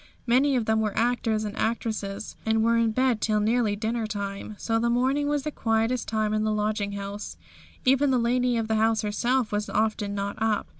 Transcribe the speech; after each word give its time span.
Many 0.25 0.55
of 0.55 0.65
them 0.65 0.79
were 0.81 0.97
actors 0.97 1.43
and 1.43 1.55
actresses, 1.55 2.35
and 2.43 2.63
were 2.63 2.75
in 2.75 2.89
bed 2.89 3.21
till 3.21 3.39
nearly 3.39 3.75
dinner 3.75 4.07
time. 4.07 4.55
So 4.57 4.79
the 4.79 4.89
morning 4.89 5.27
was 5.27 5.43
the 5.43 5.51
quietest 5.51 6.07
time 6.07 6.33
in 6.33 6.43
the 6.43 6.51
lodging 6.51 6.93
house, 6.93 7.37
even 7.85 8.09
the 8.09 8.17
lady 8.17 8.57
of 8.57 8.67
the 8.67 8.77
house 8.77 9.03
herself 9.03 9.51
was 9.51 9.69
often 9.69 10.15
not 10.15 10.41
up. 10.41 10.65